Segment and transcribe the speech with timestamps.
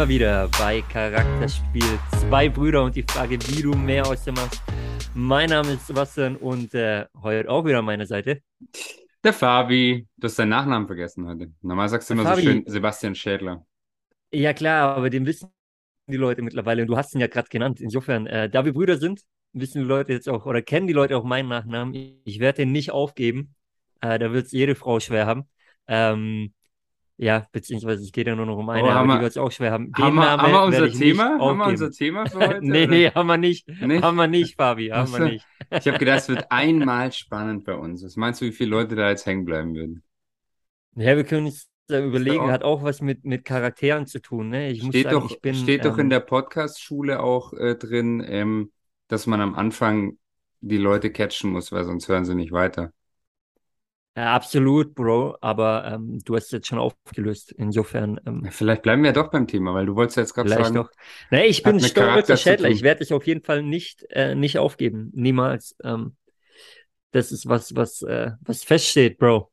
[0.00, 4.62] Wir wieder bei Charakterspiel Zwei Brüder und die Frage, wie du mehr aus dem machst.
[5.14, 8.40] Mein Name ist Sebastian und äh, heute auch wieder an meiner Seite.
[9.22, 10.08] Der Fabi.
[10.16, 11.52] Du hast deinen Nachnamen vergessen heute.
[11.60, 12.40] Normal sagst du immer Fabi.
[12.40, 13.66] so schön Sebastian Schädler.
[14.32, 15.50] Ja klar, aber den wissen
[16.06, 17.78] die Leute mittlerweile und du hast ihn ja gerade genannt.
[17.78, 19.20] Insofern, äh, da wir Brüder sind,
[19.52, 21.92] wissen die Leute jetzt auch oder kennen die Leute auch meinen Nachnamen.
[22.24, 23.54] Ich werde den nicht aufgeben.
[24.00, 25.44] Äh, da wird es jede Frau schwer haben.
[25.88, 26.54] Ähm,
[27.22, 29.30] ja, beziehungsweise es geht ja nur noch um eine, Oh, aber haben die wir- wird
[29.32, 29.92] es auch schwer haben.
[29.92, 31.38] Den Haben wir, Namen haben wir unser Thema?
[31.38, 32.60] Haben wir unser Thema für heute?
[32.62, 32.90] nee, oder?
[32.90, 33.68] nee, haben wir nicht.
[33.68, 34.02] Nicht?
[34.02, 35.46] Haben wir nicht, Fabi, haben Ach wir nicht.
[35.70, 38.02] Ich habe gedacht, es wird einmal spannend bei uns.
[38.02, 40.02] Was meinst du, wie viele Leute da jetzt hängen bleiben würden?
[40.96, 44.48] Ja, wir können uns da überlegen, auch- hat auch was mit, mit Charakteren zu tun,
[44.48, 44.70] ne?
[44.70, 47.74] Ich muss Steht sagen, doch, ich bin, steht doch in ähm, der Podcast-Schule auch äh,
[47.74, 48.72] drin, ähm,
[49.08, 50.16] dass man am Anfang
[50.60, 52.92] die Leute catchen muss, weil sonst hören sie nicht weiter.
[54.16, 57.52] Ja, absolut, Bro, aber ähm, du hast jetzt schon aufgelöst.
[57.52, 60.48] Insofern, ähm, Ja, Vielleicht bleiben wir doch beim Thema, weil du wolltest ja jetzt gerade
[60.48, 60.90] vielleicht sagen, doch.
[61.30, 62.68] Nee, ich bin stolzer Schädler.
[62.70, 65.10] Ich werde dich auf jeden Fall nicht, äh, nicht aufgeben.
[65.14, 65.76] Niemals.
[65.84, 66.16] Ähm,
[67.12, 69.50] das ist was, was, äh, was feststeht, Bro.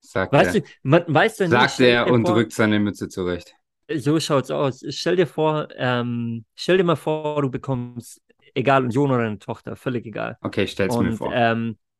[0.00, 3.54] sagt Weißt er, du, man weiß ja sagt er und vor, rückt seine Mütze zurecht.
[3.94, 4.84] So schaut's aus.
[4.88, 8.20] Stell dir vor, ähm, stell dir mal vor, du bekommst,
[8.54, 10.38] egal, einen Sohn oder eine Tochter, völlig egal.
[10.42, 11.32] Okay, stell's mir Und vor.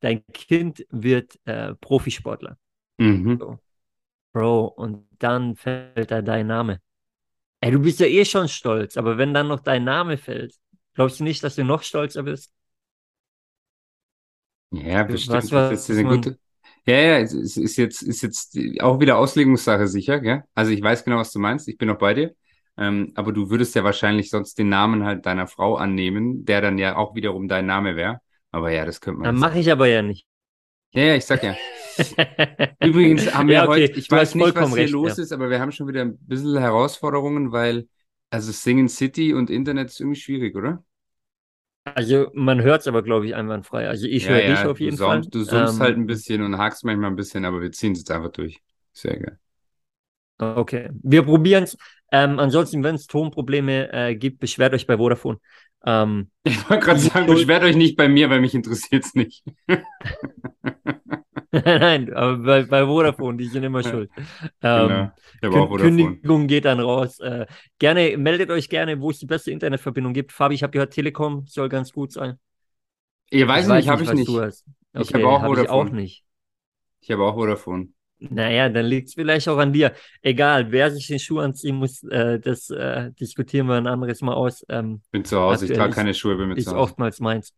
[0.01, 2.59] Dein Kind wird äh, Profisportler.
[2.99, 3.41] Mhm.
[3.41, 3.61] So.
[4.33, 6.81] Bro, und dann fällt da dein Name.
[7.61, 10.57] Ey, du bist ja eh schon stolz, aber wenn dann noch dein Name fällt,
[10.95, 12.53] glaubst du nicht, dass du noch stolzer bist?
[14.71, 15.35] Ja, bestimmt.
[15.35, 16.39] Was war- Das ist eine was gute.
[16.87, 20.45] Ja, ja, es es ist jetzt, ist jetzt auch wieder Auslegungssache sicher, gell?
[20.55, 21.69] Also ich weiß genau, was du meinst.
[21.69, 22.35] Ich bin noch bei dir.
[22.79, 26.79] Ähm, aber du würdest ja wahrscheinlich sonst den Namen halt deiner Frau annehmen, der dann
[26.79, 28.21] ja auch wiederum dein Name wäre.
[28.57, 30.27] Aber ja, das könnte man Dann mache ich aber ja nicht.
[30.93, 31.61] Ja, ja, ich sag ja.
[32.81, 35.19] Übrigens haben wir Ja, okay, heute, ich du weiß nicht, was hier recht, los ja.
[35.19, 37.89] ist, aber wir haben schon wieder ein bisschen Herausforderungen, weil,
[38.31, 40.85] also Singen City und Internet ist irgendwie schwierig, oder?
[41.85, 43.89] Also man hört es aber, glaube ich, einwandfrei.
[43.89, 45.33] Also ich Ja, höre ja, dich auf du jeden saumst- Fall.
[45.33, 47.99] Du summst Ähm, halt ein bisschen und hakst manchmal ein bisschen, aber wir ziehen es
[48.01, 48.63] jetzt einfach durch.
[48.93, 49.39] Sehr geil.
[50.39, 51.77] Okay, wir probieren es.
[52.13, 55.39] Ähm, ansonsten, wenn es Tonprobleme äh, gibt, beschwert euch bei Vodafone.
[55.85, 59.45] Ähm, Ich wollte gerade sagen, beschwert euch nicht bei mir, weil mich interessiert es nicht.
[61.53, 64.11] Nein, aber bei, bei Vodafone, die sind immer schuld.
[64.75, 64.87] Genau.
[64.87, 65.77] Ähm, Ich Vodafone.
[65.77, 67.19] Kündigung geht dann raus.
[67.21, 67.47] Äh,
[67.79, 70.33] gerne, meldet euch gerne, wo es die beste Internetverbindung gibt.
[70.33, 72.39] Fabi, ich habe gehört, Telekom soll ganz gut sein.
[73.31, 74.29] Ihr weiß nicht, habe ich nicht.
[74.41, 74.65] hast.
[74.99, 75.91] Ich Okay, habe auch hab ich auch Vodafone.
[75.91, 76.25] nicht.
[77.01, 77.89] Ich habe auch Vodafone.
[78.19, 79.93] Naja, dann liegt es vielleicht auch an dir.
[80.23, 84.35] Egal, wer sich den Schuh anziehen muss, äh, das äh, diskutieren wir ein anderes Mal
[84.35, 84.65] aus.
[84.69, 86.81] Ähm, Bin zu Hause, ich trage keine Schuhe, bin mit ist zu Hause.
[86.81, 87.55] oftmals meins.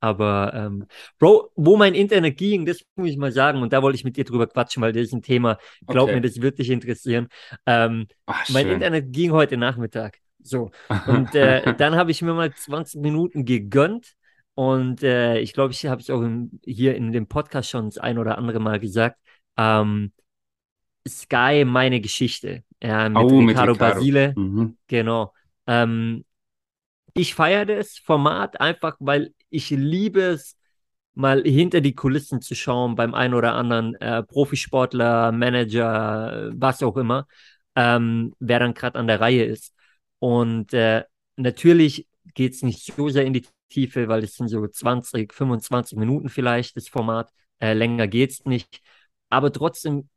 [0.00, 0.86] Aber, ähm,
[1.20, 4.16] Bro, wo mein Internet ging, das muss ich mal sagen, und da wollte ich mit
[4.16, 6.14] dir drüber quatschen, weil das ist ein Thema, glaub Okay.
[6.16, 7.28] mir, das wird dich interessieren.
[7.66, 8.68] Ähm, Ach, mein.
[8.68, 10.18] Internet ging heute Nachmittag.
[10.42, 10.72] So.
[11.06, 14.14] Und äh, dann habe ich mir mal 20 Minuten gegönnt.
[14.54, 17.98] Und äh, ich glaube, ich habe es auch im, hier in dem Podcast schon das
[17.98, 19.18] ein oder andere Mal gesagt.
[19.56, 20.12] Ähm,
[21.08, 22.64] Sky, meine Geschichte.
[22.82, 23.74] Ja, mit Oh, mit Ricardo.
[23.74, 24.34] Basile.
[24.36, 24.76] Mhm.
[24.88, 25.32] Genau.
[25.66, 26.24] Ähm,
[27.14, 30.56] ich feiere das Format einfach, weil ich liebe es,
[31.14, 36.96] mal hinter die Kulissen zu schauen beim einen oder anderen äh, Profisportler, Manager, was auch
[36.96, 37.26] immer,
[37.76, 39.74] ähm, wer dann gerade an der Reihe ist.
[40.20, 41.04] Und äh,
[41.36, 45.98] natürlich geht es nicht so sehr in die Tiefe, weil es sind so 20, 25
[45.98, 47.30] Minuten vielleicht das Format.
[47.60, 48.80] Äh, länger geht's nicht.
[49.32, 50.10] Aber trotzdem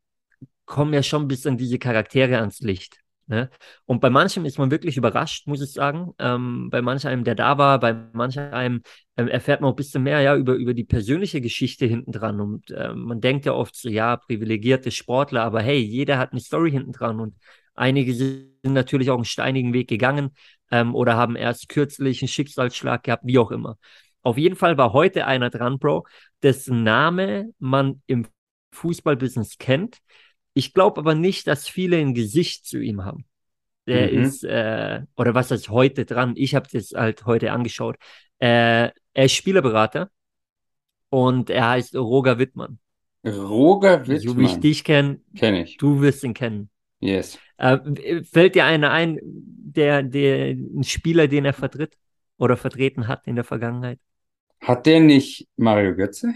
[0.66, 2.98] kommen ja schon bis an diese Charaktere ans Licht.
[3.28, 3.50] Ne?
[3.86, 6.12] Und bei manchem ist man wirklich überrascht, muss ich sagen.
[6.18, 8.82] Ähm, bei manch einem, der da war, bei manch einem
[9.16, 12.40] ähm, erfährt man auch ein bisschen mehr ja, über, über die persönliche Geschichte hinten dran.
[12.40, 16.40] Und ähm, man denkt ja oft so, ja, privilegierte Sportler, aber hey, jeder hat eine
[16.40, 17.18] Story hinten dran.
[17.18, 17.36] Und
[17.74, 20.36] einige sind natürlich auch einen steinigen Weg gegangen
[20.70, 23.78] ähm, oder haben erst kürzlich einen Schicksalsschlag gehabt, wie auch immer.
[24.22, 26.06] Auf jeden Fall war heute einer dran, Bro,
[26.42, 28.26] dessen Name man im
[28.72, 29.98] Fußballbusiness kennt.
[30.54, 33.26] Ich glaube aber nicht, dass viele ein Gesicht zu ihm haben.
[33.86, 34.12] Der Mhm.
[34.12, 36.34] ist, äh, oder was ist heute dran?
[36.36, 37.96] Ich habe das halt heute angeschaut.
[38.40, 40.10] Äh, er ist Spielerberater
[41.10, 42.78] und er heißt Roger Wittmann.
[43.26, 44.60] Roger So wie ich Wittmann.
[44.60, 45.76] dich kenne, Kenne ich.
[45.78, 46.70] du wirst ihn kennen.
[47.00, 47.38] Yes.
[47.58, 51.98] Äh, fällt dir einer ein, der, der, ein Spieler, den er vertritt
[52.38, 54.00] oder vertreten hat in der Vergangenheit?
[54.60, 56.34] Hat der nicht Mario Götze?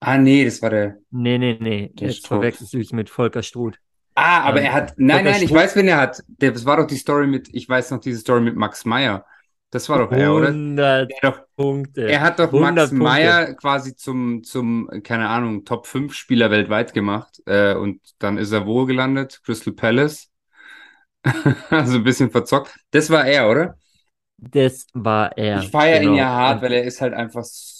[0.00, 0.98] Ah, nee, das war der.
[1.10, 1.88] Nee, nee, nee.
[1.94, 2.28] Der Jetzt Struth.
[2.28, 3.78] verwechselst du es mit Volker Struth.
[4.14, 4.94] Ah, aber Ähm, er hat.
[4.98, 6.22] Nein, Volker nein, ich Struth- weiß, wen er hat.
[6.28, 7.48] Das war doch die Story mit.
[7.54, 9.24] Ich weiß noch diese Story mit Max Meyer.
[9.70, 10.48] Das war doch er, oder?
[10.48, 12.02] 100 Der doch, Punkte.
[12.06, 12.92] er hat doch 100 Max.
[12.92, 17.42] Meyer quasi zum, zum, keine Ahnung, Top 5 Spieler weltweit gemacht.
[17.46, 19.40] Äh, und dann ist er wo gelandet?
[19.44, 20.30] Crystal Palace.
[21.70, 22.74] Also ein bisschen verzockt.
[22.90, 23.76] Das war er, oder?
[24.36, 25.58] Das war er.
[25.58, 26.16] Ich feiere ihn genau.
[26.16, 27.77] ja hart, Und weil er ist halt einfach, s-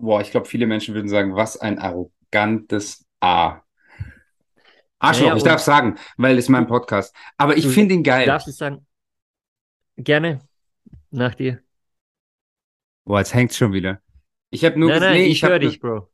[0.00, 3.60] boah, ich glaube, viele Menschen würden sagen, was ein arrogantes A.
[4.98, 7.14] Arschloch, naja, ich darf sagen, weil es mein du, Podcast.
[7.38, 8.24] Aber ich du finde ihn geil.
[8.24, 8.86] darfst es sagen,
[9.96, 10.40] gerne
[11.10, 11.62] nach dir.
[13.04, 14.00] Boah, jetzt hängt's schon wieder.
[14.50, 16.10] Ich habe nur Nein, gesagt, nein, nee, ich ich habe höre dich, Bro.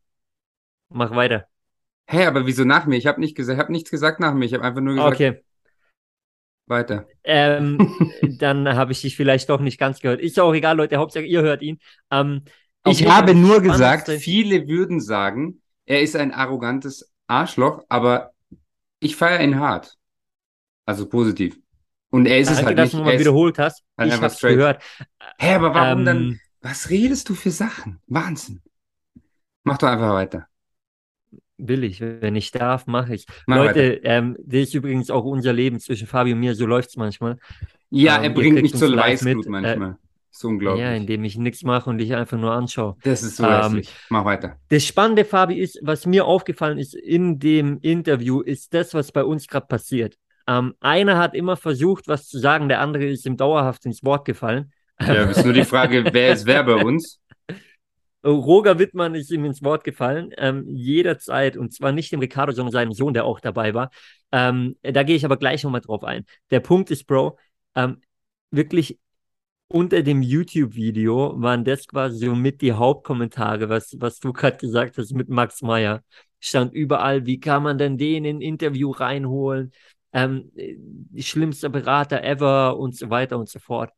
[0.90, 1.48] Mach weiter.
[2.08, 2.96] hä, aber wieso nach mir?
[2.96, 4.44] Ich habe nicht gesagt, ich habe nichts gesagt nach mir.
[4.46, 5.42] Ich habe einfach nur gesagt, Okay.
[6.66, 7.06] weiter.
[7.24, 7.78] Ähm,
[8.38, 10.20] dann habe ich dich vielleicht doch nicht ganz gehört.
[10.20, 10.96] Ist ja auch egal, Leute.
[10.96, 11.78] Hauptsache, ihr hört ihn.
[12.10, 12.42] Ähm,
[12.86, 18.32] Ich habe nur gesagt, viele würden sagen, er ist ein arrogantes Arschloch, aber
[19.00, 19.96] ich feiere ihn hart.
[20.86, 21.58] Also positiv.
[22.10, 23.04] Und er ist es Danke, halt dass nicht.
[23.04, 23.84] du Er ist wiederholt hast.
[23.98, 24.56] halt Ich es straight.
[24.56, 24.82] gehört.
[25.38, 26.16] Hä, aber warum dann?
[26.18, 28.00] Ähm, Was redest du für Sachen?
[28.06, 28.62] Wahnsinn.
[29.64, 30.48] Mach doch einfach weiter.
[31.58, 32.00] will ich.
[32.00, 33.26] Wenn ich darf, mache ich.
[33.46, 33.56] Mach.
[33.56, 36.54] Leute, ähm, das ist übrigens auch unser Leben zwischen Fabio und mir.
[36.54, 37.38] So läuft es manchmal.
[37.90, 39.64] Ja, Ähm, er bringt mich zur live Weißglut mit.
[39.64, 39.94] Äh,
[40.44, 40.74] manchmal.
[40.74, 40.96] Ist ja, unglaublich.
[40.96, 42.96] indem ich nichts mache und dich einfach nur anschaue.
[43.02, 44.00] Das ist so Ähm, hässlich.
[44.08, 44.56] Mach weiter.
[44.68, 49.24] das Spannende, Fabi, ist, was mir aufgefallen ist in dem Interview, ist das, was bei
[49.24, 50.16] uns gerade passiert.
[50.48, 54.24] Ähm, einer hat immer versucht, was zu sagen, der andere ist ihm dauerhaft ins Wort
[54.24, 54.72] gefallen.
[55.00, 57.20] Ja, ist nur die Frage, wer ist wer bei uns?
[58.24, 62.72] Roger Wittmann ist ihm ins Wort gefallen, ähm, jederzeit, und zwar nicht dem Ricardo, sondern
[62.72, 63.90] seinem Sohn, der auch dabei war.
[64.32, 66.24] Ähm, da gehe ich aber gleich nochmal drauf ein.
[66.50, 67.38] Der Punkt ist, Bro,
[67.76, 68.00] ähm,
[68.50, 68.98] wirklich
[69.68, 74.98] unter dem YouTube-Video waren das quasi so mit die Hauptkommentare, was, was du gerade gesagt
[74.98, 76.02] hast mit Max Meyer.
[76.40, 79.72] Stand überall, wie kann man denn den in ein Interview reinholen?
[80.12, 80.76] Ähm, äh,
[81.22, 83.90] schlimmster Berater ever und so weiter und so fort.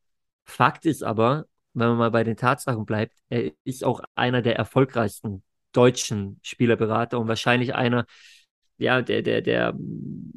[0.44, 4.56] Fakt ist aber, wenn man mal bei den Tatsachen bleibt, er ist auch einer der
[4.56, 5.42] erfolgreichsten
[5.72, 8.06] deutschen Spielerberater und wahrscheinlich einer,
[8.78, 9.74] ja, der, der, der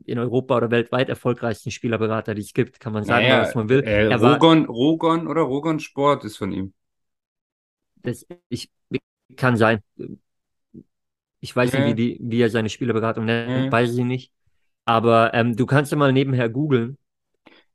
[0.05, 3.69] in Europa oder weltweit erfolgreichsten Spielerberater, die es gibt, kann man sagen, Naja, was man
[3.69, 3.83] will.
[3.83, 6.73] äh, war, Rogon, Rogon oder Rogon Sport ist von ihm.
[8.03, 8.69] das, ich,
[9.37, 9.81] kann sein.
[11.39, 13.71] Ich weiß nicht, wie, Ja, die, wie er seine Spielerberatung nennt, ja.
[13.71, 14.31] weiß ich nicht.
[14.85, 16.97] Aber ähm, du kannst ja mal nebenher googeln.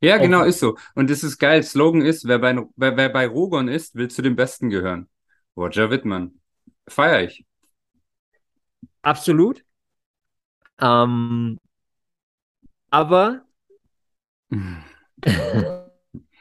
[0.01, 0.77] Ja, genau, ist so.
[0.95, 1.63] Und das ist geil.
[1.63, 5.09] Slogan ist, wer bei, wer, wer bei Rogon ist, will zu den Besten gehören.
[5.57, 6.41] Roger Wittmann.
[6.89, 7.45] Feier ich.
[9.03, 9.65] absolut.
[10.81, 11.59] Ähm,
[12.91, 13.45] aber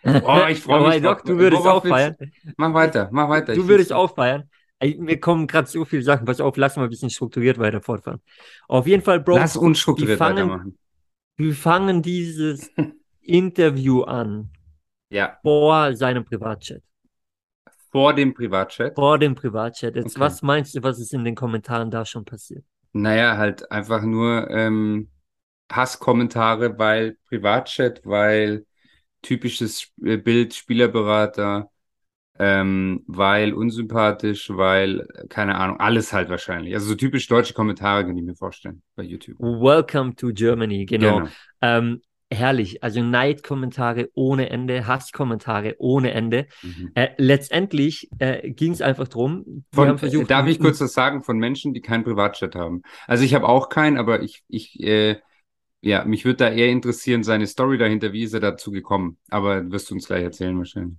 [0.03, 2.15] Oh, ich freue mich doch, du würdest auch feiern.
[2.57, 3.53] Mach weiter, mach weiter.
[3.55, 4.49] Du würdest auch feiern.
[4.97, 6.25] Mir kommen gerade so viele Sachen.
[6.25, 8.21] Pass auf, lass mal ein bisschen strukturiert weiter fortfahren.
[8.67, 10.77] Auf jeden Fall, Bro, Lass die unstrukturiert fangen, weitermachen.
[11.37, 12.71] wir fangen dieses
[13.21, 14.51] Interview an
[15.09, 16.81] Ja, vor seinem Privatchat.
[17.91, 18.95] vor dem Privatchat.
[18.95, 19.95] Vor dem Privatchat.
[19.95, 20.19] Jetzt, Okay.
[20.19, 22.65] was meinst du, was ist in den Kommentaren da schon passiert?
[22.97, 25.09] Naja, halt einfach nur ähm,
[25.69, 28.65] Hasskommentare, weil Privatchat, weil
[29.21, 31.69] typisches äh, Bild, Spielerberater,
[32.39, 36.73] ähm, weil unsympathisch, weil, keine Ahnung, alles halt wahrscheinlich.
[36.73, 39.37] Also so typisch deutsche Kommentare kann ich mir vorstellen bei YouTube.
[39.39, 41.17] Welcome to Germany, genau.
[41.17, 41.29] Genau.
[41.61, 42.01] Ähm,
[42.31, 42.83] herrlich.
[42.83, 46.47] Also Neidkommentare ohne Ende, Hasskommentare ohne Ende.
[46.61, 46.91] Mhm.
[46.95, 49.65] Äh, letztendlich äh, ging es einfach drum.
[49.73, 52.81] Von, haben versucht, darf ich kurz was sagen von Menschen, die keinen Privatchat haben?
[53.07, 55.17] Also ich habe auch keinen, aber ich, ich, äh,
[55.81, 59.17] ja, mich würde da eher interessieren, seine Story dahinter, wie ist er dazu gekommen?
[59.29, 60.97] Aber wirst du uns gleich erzählen wahrscheinlich.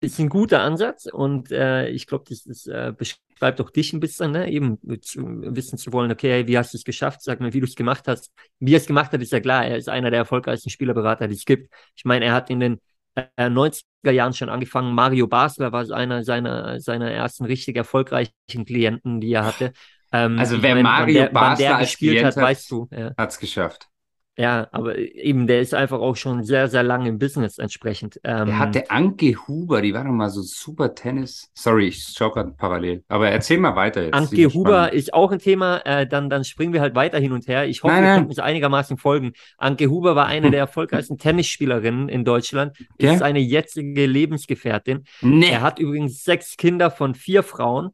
[0.00, 2.92] ist ein guter Ansatz und äh, ich glaube, das, das äh,
[3.40, 4.50] beschreibt auch dich ein bisschen, ne?
[4.50, 7.22] eben zu, wissen zu wollen, okay, wie hast du es geschafft?
[7.22, 8.30] Sag mir, wie du es gemacht hast.
[8.58, 9.64] Wie er es gemacht hat, ist ja klar.
[9.64, 11.72] Er ist einer der erfolgreichsten Spielerberater, die es gibt.
[11.96, 12.80] Ich meine, er hat in den
[13.14, 14.94] äh, 90er Jahren schon angefangen.
[14.94, 18.32] Mario Basler war einer seiner, seiner ersten richtig erfolgreichen
[18.66, 19.72] Klienten, die er hatte.
[20.12, 22.42] Ähm, Also wer meine, wann Mario der, wann Basler der als gespielt Klient hat, hat,
[22.42, 22.88] weißt du.
[22.90, 23.12] Ja.
[23.16, 23.89] hat's geschafft.
[24.38, 28.18] Ja, aber eben, der ist einfach auch schon sehr, sehr lange im Business entsprechend.
[28.24, 31.50] Der Ähm, hatte Anke Huber, die war doch mal so super Tennis.
[31.52, 33.04] Sorry, ich schaue gerade parallel.
[33.08, 34.14] Aber erzähl mal weiter jetzt.
[34.14, 34.94] Anke Huber spannend.
[34.94, 37.66] ist auch ein Thema, äh, dann, dann springen wir halt weiter hin und her.
[37.66, 38.18] Ich hoffe, Nein, ihr nein.
[38.20, 39.32] könnt uns einigermaßen folgen.
[39.58, 43.18] Anke Huber war eine der erfolgreichsten Tennisspielerinnen in Deutschland, ist Ja?
[43.18, 45.04] seine jetzige Lebensgefährtin.
[45.20, 45.50] Nee.
[45.50, 47.90] Er hat übrigens sechs Kinder von vier Frauen.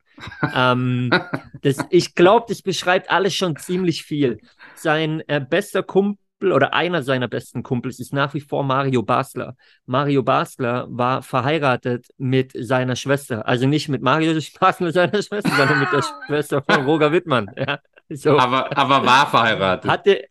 [0.54, 1.10] Ähm,
[1.62, 4.38] das, ich glaube, das beschreibt alles schon ziemlich viel.
[4.74, 9.56] Sein äh, bester Kumpel oder einer seiner besten Kumpels ist nach wie vor Mario Basler.
[9.86, 13.46] Mario Basler war verheiratet mit seiner Schwester.
[13.46, 17.50] Also nicht mit Mario Basler, seiner Schwester, sondern mit der Schwester von Roger Wittmann.
[17.56, 18.38] Ja, so.
[18.38, 19.90] aber, aber war verheiratet.
[19.90, 20.24] Hatte,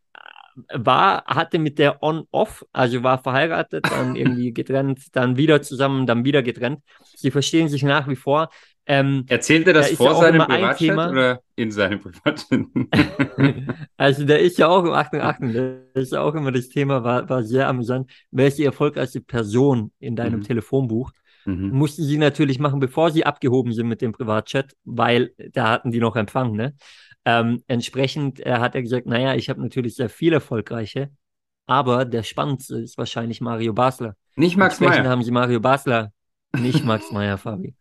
[0.73, 6.23] war, hatte mit der On-Off, also war verheiratet, dann irgendwie getrennt, dann wieder zusammen, dann
[6.23, 6.81] wieder getrennt.
[7.15, 8.49] Sie verstehen sich nach wie vor.
[8.87, 12.45] Ähm, Erzählt er das da vor ja seinem Privatchat oder in seinem Privatchat?
[13.97, 17.27] Also der ist ja auch, Achtung, Achtung, das ist ja auch immer das Thema, war,
[17.29, 18.11] war sehr amüsant.
[18.31, 20.43] Wer ist die erfolgreichste Person in deinem Mhm.
[20.43, 21.11] Telefonbuch?
[21.45, 21.69] Mhm.
[21.71, 25.99] Mussten sie natürlich machen, bevor sie abgehoben sind mit dem Privatchat, weil da hatten die
[25.99, 26.75] noch Empfang, ne?
[27.25, 31.09] Ähm, entsprechend äh, hat er gesagt, naja, ich habe natürlich sehr viel erfolgreiche,
[31.65, 34.15] aber der spannendste ist wahrscheinlich Mario Basler.
[34.35, 35.07] Nicht Max Meyer.
[35.09, 36.11] haben sie Mario Basler,
[36.59, 37.73] nicht Max Meyer, Fabi.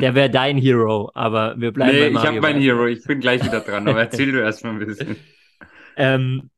[0.00, 2.60] Der wäre dein Hero, aber wir bleiben Nee, bei ich Mario habe meinen.
[2.60, 2.86] Hero.
[2.86, 5.16] Ich bin gleich wieder dran, aber erzähl du erst mal ein bisschen.
[5.98, 6.50] Ähm,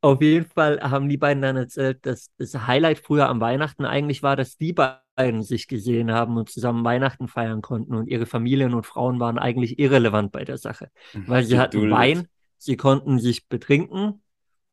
[0.00, 4.22] auf jeden Fall haben die beiden dann erzählt, dass das Highlight früher am Weihnachten eigentlich
[4.22, 8.74] war, dass die beiden sich gesehen haben und zusammen Weihnachten feiern konnten und ihre Familien
[8.74, 11.90] und Frauen waren eigentlich irrelevant bei der Sache, weil sie hatten.
[11.90, 14.22] Wein, sie konnten sich betrinken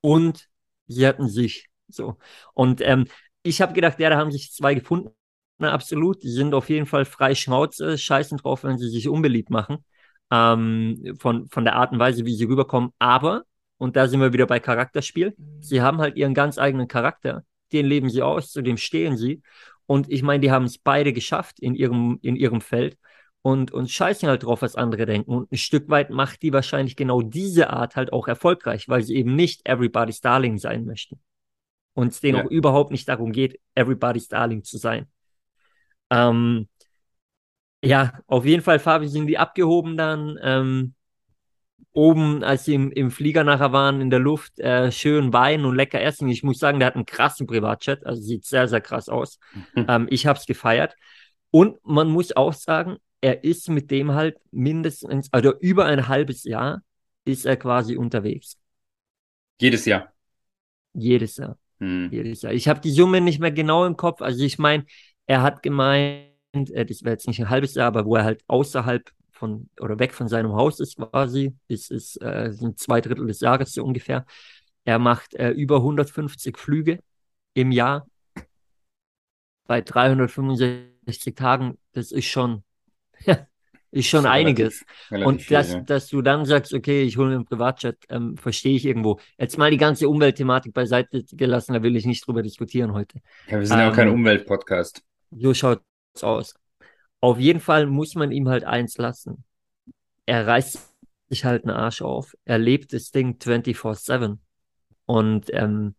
[0.02, 0.48] und
[0.88, 2.18] sie hatten sich so.
[2.54, 3.06] Und ähm,
[3.42, 5.10] ich habe gedacht, ja, da haben sich zwei gefunden.
[5.58, 6.22] Na, absolut.
[6.24, 9.84] Die sind auf jeden Fall frei Schnauze, scheißen drauf, wenn sie sich unbeliebt machen.
[10.32, 12.90] Ähm, von, von der Art und Weise, wie sie rüberkommen.
[13.00, 13.44] Aber,
[13.78, 17.44] und da sind wir wieder bei Charakterspiel, sie haben halt ihren ganz eigenen Charakter.
[17.72, 19.42] Den leben sie aus, zu dem stehen sie.
[19.86, 22.98] Und ich meine, die haben es beide geschafft in ihrem, in ihrem Feld
[23.44, 25.32] und, und scheißen halt drauf, was andere denken.
[25.32, 29.16] Und ein Stück weit macht die wahrscheinlich genau diese Art halt auch erfolgreich, weil sie
[29.16, 31.20] eben nicht Everybody's Darling sein möchten.
[31.94, 32.46] Und es denen Ja.
[32.46, 35.06] auch überhaupt nicht darum geht, Everybody's Darling zu sein.
[36.10, 36.68] Ähm,
[37.84, 40.40] ja, auf jeden Fall, Fabi, sind die abgehoben dann.
[40.42, 40.96] Ähm,
[41.94, 45.76] oben, als sie im, im Flieger nachher waren, in der Luft, äh, schön Wein und
[45.76, 46.28] lecker essen.
[46.28, 49.40] Ich muss sagen, der hat einen krassen Privatchat, also sieht sehr, sehr krass aus.
[49.88, 50.96] Ähm, ich habe es gefeiert.
[51.52, 56.44] Und man muss auch sagen, er ist mit dem halt mindestens, also über ein halbes
[56.44, 56.82] Jahr
[57.24, 58.58] ist er quasi unterwegs.
[59.60, 60.14] Jedes Jahr.
[60.94, 61.58] Jedes Jahr.
[61.80, 62.10] Hm.
[62.12, 62.54] Jedes Jahr.
[62.54, 64.22] Ich habe die Summe nicht mehr genau im Kopf.
[64.22, 64.86] Also ich meine,
[65.28, 66.30] er hat gemeint,
[66.72, 70.00] äh, das wäre jetzt nicht ein halbes Jahr, aber wo er halt außerhalb von oder
[70.00, 73.84] weg von seinem Haus ist quasi, ist, ist, äh, sind zwei Drittel des Jahres so
[73.84, 74.26] ungefähr.
[74.86, 77.00] Er macht äh, über 150 Flüge
[77.54, 78.08] im Jahr
[79.68, 81.78] bei 365 Tagen.
[81.94, 82.64] Das ist schon,
[83.92, 84.86] ist schon einiges.
[85.12, 85.82] relativ- relativ Und viel, dass, ja.
[85.82, 89.20] dass du dann sagst, okay, ich hole mir einen Privatjet, ähm, verstehe ich irgendwo.
[89.38, 93.22] Jetzt mal die ganze Umweltthematik beiseite gelassen, da will ich nicht drüber diskutieren heute.
[93.48, 95.04] Ja, wir sind ja auch kein Ähm, Umweltpodcast.
[95.32, 95.84] So schaut's
[96.22, 96.56] aus.
[97.22, 99.44] Auf jeden Fall muss man ihm halt eins lassen.
[100.26, 100.94] Er reißt
[101.30, 102.36] sich halt einen Arsch auf.
[102.46, 104.40] Er lebt das Ding 24-7.
[105.06, 105.96] Und ähm,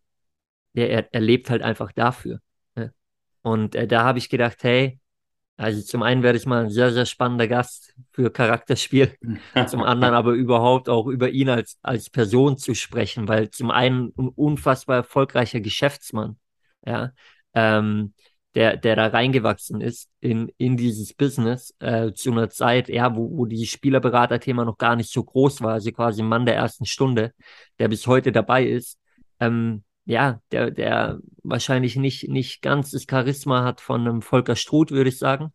[0.75, 2.40] er, er, er lebt halt einfach dafür.
[2.75, 2.92] Ne?
[3.42, 5.00] Und äh, da habe ich gedacht, hey,
[5.59, 9.16] also zum einen werde ich mal ein sehr, sehr spannender Gast für Charakterspiel.
[9.68, 14.12] Zum anderen aber überhaupt auch über ihn als, als Person zu sprechen, weil zum einen
[14.18, 16.38] ein unfassbar erfolgreicher Geschäftsmann,
[16.85, 17.12] ja,
[17.54, 18.12] ähm,
[18.56, 23.30] der, der da reingewachsen ist in, in dieses Business äh, zu einer Zeit, ja, wo,
[23.36, 26.86] wo dieses Spielerberater-Thema noch gar nicht so groß war, also quasi ein Mann der ersten
[26.86, 27.34] Stunde,
[27.78, 28.98] der bis heute dabei ist,
[29.40, 34.90] ähm, ja, der, der wahrscheinlich nicht, nicht ganz das Charisma hat von einem Volker Struth,
[34.90, 35.52] würde ich sagen,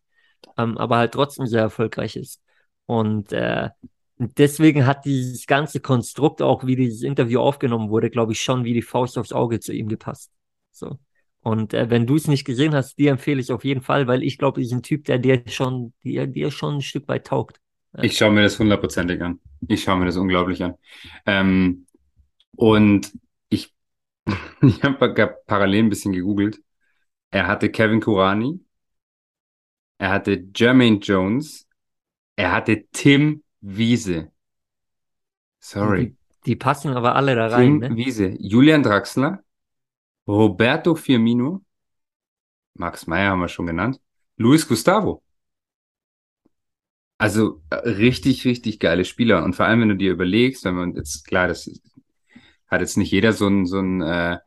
[0.56, 2.40] ähm, aber halt trotzdem sehr erfolgreich ist.
[2.86, 3.70] Und äh,
[4.16, 8.74] deswegen hat dieses ganze Konstrukt, auch wie dieses Interview aufgenommen wurde, glaube ich, schon wie
[8.74, 10.30] die Faust aufs Auge zu ihm gepasst.
[10.70, 10.98] So.
[11.42, 14.22] Und äh, wenn du es nicht gesehen hast, dir empfehle ich auf jeden Fall, weil
[14.22, 17.26] ich glaube, ich bin ein Typ, der dir schon, dir, dir schon ein Stück weit
[17.26, 17.60] taugt.
[18.00, 19.40] Ich schaue mir das hundertprozentig an.
[19.68, 20.74] Ich schaue mir das unglaublich an.
[21.26, 21.86] Ähm,
[22.56, 23.12] und
[23.48, 23.74] ich,
[24.62, 26.60] ich habe parallel ein bisschen gegoogelt.
[27.30, 28.60] Er hatte Kevin Kurani,
[29.98, 31.66] er hatte Jermaine Jones,
[32.36, 34.30] er hatte Tim Wiese.
[35.60, 36.10] Sorry.
[36.10, 37.96] Die, die passen aber alle da rein, Tim ne?
[37.96, 39.42] Wiese, Julian Draxler,
[40.26, 41.64] Roberto Firmino,
[42.74, 44.00] Max Meyer haben wir schon genannt,
[44.36, 45.22] Luis Gustavo.
[47.18, 49.44] Also äh, richtig, richtig geile Spieler.
[49.44, 51.70] Und vor allem, wenn du dir überlegst, wenn man jetzt, klar, das
[52.66, 54.38] hat jetzt nicht jeder so ein, so ein äh,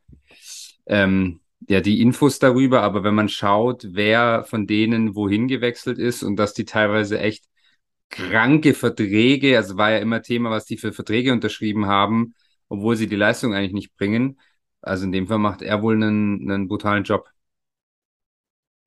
[0.87, 6.23] ähm, ja, die Infos darüber, aber wenn man schaut, wer von denen wohin gewechselt ist
[6.23, 7.45] und dass die teilweise echt
[8.09, 12.35] kranke Verträge, also war ja immer Thema, was die für Verträge unterschrieben haben,
[12.69, 14.39] obwohl sie die Leistung eigentlich nicht bringen.
[14.85, 17.29] Also in dem Fall macht er wohl einen, einen brutalen Job.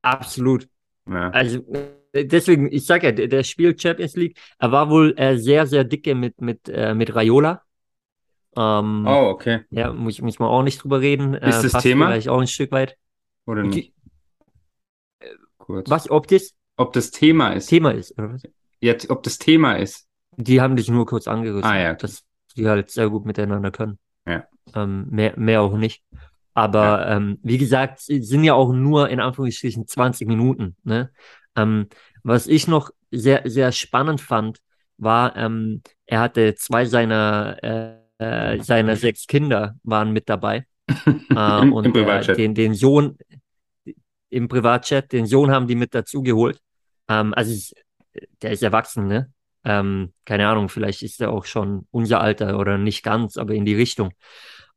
[0.03, 0.69] Absolut.
[1.07, 1.31] Ja.
[1.31, 1.61] Also
[2.13, 4.39] äh, deswegen, ich sag ja, der, der spielt Champions League.
[4.59, 7.63] Er war wohl äh, sehr, sehr dicke mit, mit, äh, mit Raiola.
[8.57, 9.65] Ähm, Oh, okay.
[9.71, 11.35] Ja, muss, muss man auch nicht drüber reden.
[11.35, 12.07] Ist äh, das Thema?
[12.09, 12.97] vielleicht auch ein Stück weit.
[13.47, 13.93] Oder Die, nicht?
[15.59, 15.91] Kurz.
[15.91, 17.69] was, ob das Ob das Thema ist.
[17.69, 18.43] Thema ist, oder was?
[18.81, 20.07] Ja, ob das Thema ist.
[20.37, 22.25] Die haben dich nur kurz angerissen, Ah, ja, dass
[22.57, 23.99] die halt sehr gut miteinander können.
[24.29, 24.47] Ja.
[24.75, 26.03] Ähm, mehr, mehr auch nicht.
[26.55, 30.77] Aber ähm, wie gesagt, es sind ja auch nur in Anführungsstrichen 20 Minuten.
[30.83, 31.11] Ne?
[31.57, 31.87] Ähm,
[32.23, 34.59] was ich noch sehr, sehr spannend fand,
[34.97, 40.67] war, ähm, er hatte zwei seiner, äh, äh seiner sechs Kinder waren mit dabei.
[41.07, 42.37] äh, Im, und im Privatchat.
[42.37, 43.17] Äh, den, den Sohn
[44.31, 46.61] im Privatchat, den Sohn haben die mit dazu geholt.
[47.09, 47.73] Ähm, also ich,
[48.43, 49.33] der ist erwachsen, ne?
[49.69, 53.67] Ähm, keine Ahnung, vielleicht ist er auch schon unser Alter oder nicht ganz, aber in
[53.67, 54.13] die Richtung.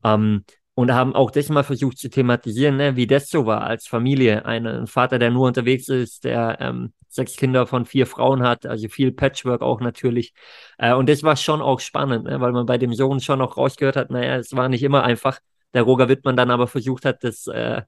[0.03, 0.43] Ähm,
[0.73, 4.45] und haben auch das mal versucht zu thematisieren, ne, wie das so war als Familie.
[4.45, 8.65] Ein, ein Vater, der nur unterwegs ist, der ähm, sechs Kinder von vier Frauen hat,
[8.65, 10.33] also viel Patchwork auch natürlich.
[10.77, 13.55] Äh, und das war schon auch spannend, ne, weil man bei dem Sohn schon auch
[13.55, 15.39] rausgehört hat, naja, es war nicht immer einfach.
[15.73, 17.83] Der Roger Wittmann dann aber versucht hat, das, äh,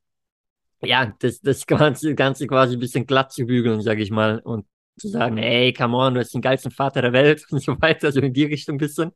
[0.82, 4.40] ja, das, das Ganze, Ganze quasi ein bisschen glatt zu bügeln, sag ich mal.
[4.40, 4.66] Und
[4.98, 8.12] zu sagen, ey, come on, du hast den geilsten Vater der Welt und so weiter,
[8.12, 9.12] so in die Richtung ein bisschen.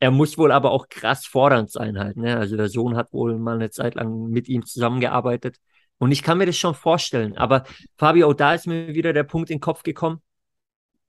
[0.00, 2.16] Er muss wohl aber auch krass fordernd sein halt.
[2.16, 2.36] Ne?
[2.36, 5.56] Also der Sohn hat wohl mal eine Zeit lang mit ihm zusammengearbeitet.
[5.98, 7.36] Und ich kann mir das schon vorstellen.
[7.36, 7.64] Aber
[7.96, 10.22] Fabio, da ist mir wieder der Punkt in den Kopf gekommen.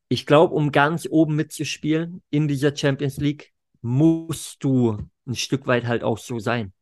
[0.08, 5.86] Ich glaube, um ganz oben mitzuspielen in dieser Champions League, musst du ein Stück weit
[5.86, 6.74] halt auch so sein.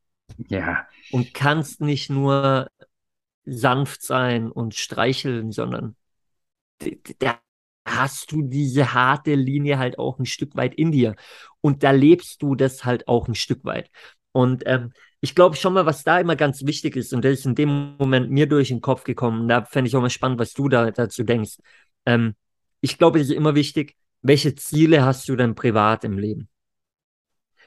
[0.47, 0.88] Ja.
[1.12, 2.69] Und kannst nicht nur
[3.45, 5.95] sanft sein und streicheln, sondern
[7.19, 7.39] da
[7.86, 11.15] hast du diese harte Linie halt auch ein Stück weit in dir.
[11.62, 13.89] Und da lebst du das halt auch ein Stück weit.
[14.34, 14.91] Und ähm,
[15.22, 17.96] ich glaube schon mal, was da immer ganz wichtig ist, und das ist in dem
[17.98, 20.91] Moment mir durch den Kopf gekommen, da fände ich auch mal spannend, was du da
[20.91, 21.57] dazu denkst.
[22.05, 22.36] Ähm,
[22.81, 26.50] ich glaube, es ist immer wichtig, welche Ziele hast du denn privat im Leben?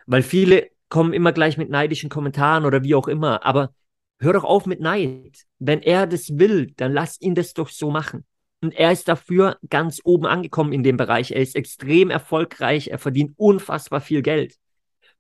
[0.07, 3.75] Weil viele kommen immer gleich mit neidischen Kommentaren oder wie auch immer, aber
[4.19, 5.45] hör doch auf mit Neid.
[5.59, 8.25] Wenn er das will, dann lass ihn das doch so machen.
[8.63, 11.31] Und er ist dafür ganz oben angekommen in dem Bereich.
[11.31, 12.89] Er ist extrem erfolgreich.
[12.89, 14.57] Er verdient unfassbar viel Geld.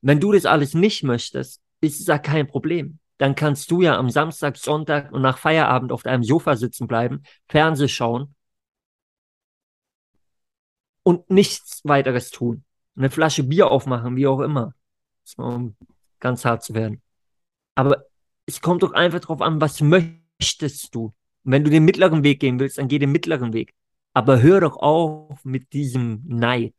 [0.03, 2.99] Wenn du das alles nicht möchtest, ist es ja kein Problem.
[3.19, 7.23] Dann kannst du ja am Samstag, Sonntag und nach Feierabend auf deinem Sofa sitzen bleiben,
[7.49, 8.35] Fernseh schauen
[11.03, 12.65] und nichts weiteres tun.
[12.97, 14.75] Eine Flasche Bier aufmachen, wie auch immer.
[15.37, 15.77] Um
[16.19, 17.03] ganz hart zu werden.
[17.75, 18.05] Aber
[18.47, 21.15] es kommt doch einfach drauf an, was möchtest du?
[21.45, 23.75] Und wenn du den mittleren Weg gehen willst, dann geh den mittleren Weg.
[24.13, 26.75] Aber hör doch auf mit diesem Neid.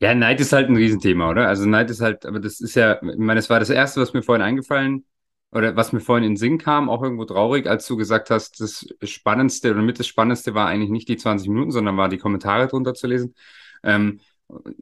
[0.00, 1.48] Ja, Neid ist halt ein Riesenthema, oder?
[1.48, 4.12] Also Neid ist halt, aber das ist ja, ich meine, das war das Erste, was
[4.14, 5.04] mir vorhin eingefallen
[5.50, 8.60] oder was mir vorhin in den Sinn kam, auch irgendwo traurig, als du gesagt hast,
[8.60, 12.18] das Spannendste oder mit das Spannendste war eigentlich nicht die 20 Minuten, sondern war die
[12.18, 13.34] Kommentare drunter zu lesen.
[13.82, 14.20] Ähm,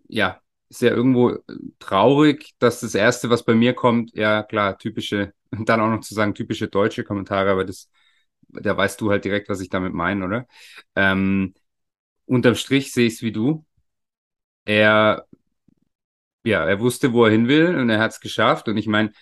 [0.09, 1.38] ja, ist ja irgendwo
[1.80, 6.14] traurig, dass das Erste, was bei mir kommt, ja klar, typische, dann auch noch zu
[6.14, 7.90] sagen, typische deutsche Kommentare, aber das,
[8.48, 10.46] da weißt du halt direkt, was ich damit meine, oder?
[10.96, 11.54] Ähm,
[12.26, 13.64] unterm Strich sehe ich es wie du
[14.64, 15.26] er,
[16.44, 18.68] ja, er wusste, wo er hin will und er hat es geschafft.
[18.68, 19.12] Und ich meine,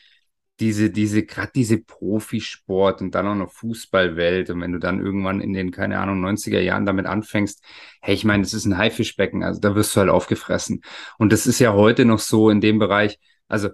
[0.60, 5.40] diese, diese, gerade diese Profisport und dann auch noch Fußballwelt und wenn du dann irgendwann
[5.40, 7.62] in den, keine Ahnung, 90er Jahren damit anfängst,
[8.00, 10.82] hey, ich meine, das ist ein Haifischbecken, also da wirst du halt aufgefressen.
[11.18, 13.18] Und das ist ja heute noch so in dem Bereich,
[13.48, 13.70] also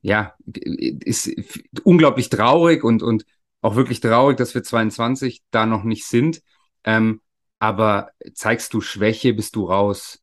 [0.00, 1.30] ja, ist
[1.84, 3.24] unglaublich traurig und, und
[3.60, 6.40] auch wirklich traurig, dass wir 22 da noch nicht sind.
[6.84, 7.20] Ähm,
[7.58, 10.22] aber zeigst du Schwäche, bist du raus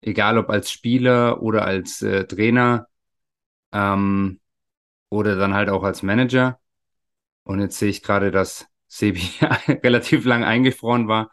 [0.00, 2.88] egal ob als Spieler oder als äh, Trainer
[3.72, 4.39] ähm,
[5.10, 6.58] oder dann halt auch als Manager.
[7.44, 9.22] Und jetzt sehe ich gerade, dass Sebi
[9.84, 11.30] relativ lang eingefroren war.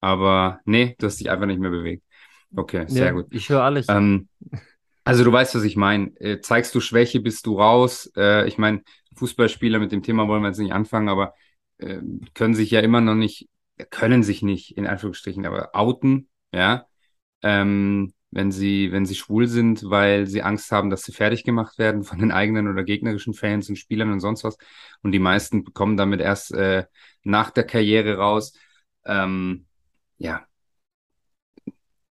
[0.00, 2.04] Aber nee, du hast dich einfach nicht mehr bewegt.
[2.54, 3.26] Okay, sehr ja, gut.
[3.30, 3.86] Ich höre alles.
[3.88, 4.28] Ähm,
[5.04, 6.18] also du weißt, was ich meine.
[6.20, 8.10] Äh, zeigst du Schwäche, bist du raus.
[8.16, 8.82] Äh, ich meine,
[9.16, 11.34] Fußballspieler mit dem Thema wollen wir jetzt nicht anfangen, aber
[11.78, 12.00] äh,
[12.34, 13.48] können sich ja immer noch nicht,
[13.90, 16.86] können sich nicht, in Anführungsstrichen, aber outen, ja
[17.42, 21.78] ähm, wenn sie, wenn sie schwul sind, weil sie Angst haben, dass sie fertig gemacht
[21.78, 24.58] werden von den eigenen oder gegnerischen Fans und Spielern und sonst was.
[25.02, 26.84] Und die meisten bekommen damit erst äh,
[27.22, 28.52] nach der Karriere raus.
[29.04, 29.66] Ähm,
[30.18, 30.46] ja.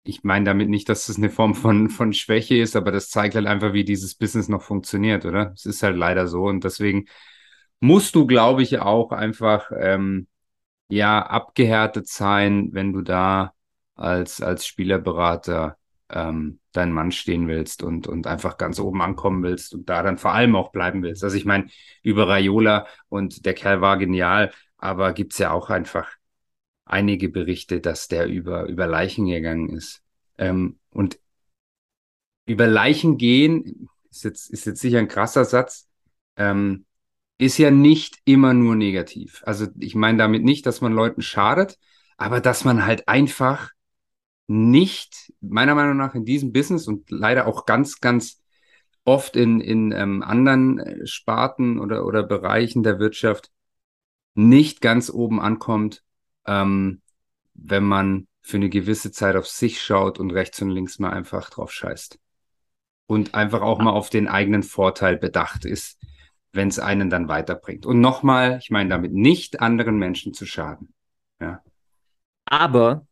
[0.03, 3.35] Ich meine damit nicht, dass das eine Form von, von Schwäche ist, aber das zeigt
[3.35, 5.51] halt einfach, wie dieses Business noch funktioniert, oder?
[5.53, 6.43] Es ist halt leider so.
[6.45, 7.07] Und deswegen
[7.81, 10.27] musst du, glaube ich, auch einfach ähm,
[10.89, 13.53] ja abgehärtet sein, wenn du da
[13.95, 15.77] als, als Spielerberater
[16.09, 20.17] ähm, deinen Mann stehen willst und, und einfach ganz oben ankommen willst und da dann
[20.17, 21.23] vor allem auch bleiben willst.
[21.23, 21.67] Also ich meine,
[22.01, 26.09] über Raiola und der Kerl war genial, aber gibt's ja auch einfach
[26.85, 30.01] einige Berichte, dass der über, über Leichen gegangen ist.
[30.37, 31.19] Ähm, und
[32.45, 35.89] über Leichen gehen, ist jetzt, ist jetzt sicher ein krasser Satz,
[36.37, 36.85] ähm,
[37.37, 39.43] ist ja nicht immer nur negativ.
[39.45, 41.77] Also ich meine damit nicht, dass man Leuten schadet,
[42.17, 43.71] aber dass man halt einfach
[44.47, 48.41] nicht, meiner Meinung nach, in diesem Business und leider auch ganz, ganz
[49.03, 53.51] oft in, in ähm, anderen äh, Sparten oder, oder Bereichen der Wirtschaft
[54.35, 56.03] nicht ganz oben ankommt,
[56.45, 57.01] ähm,
[57.53, 61.49] wenn man für eine gewisse Zeit auf sich schaut und rechts und links mal einfach
[61.49, 62.19] drauf scheißt.
[63.07, 65.97] Und einfach auch mal auf den eigenen Vorteil bedacht ist,
[66.51, 67.85] wenn es einen dann weiterbringt.
[67.85, 70.93] Und nochmal, ich meine damit nicht anderen Menschen zu schaden.
[71.39, 71.63] Ja.
[72.45, 73.06] Aber,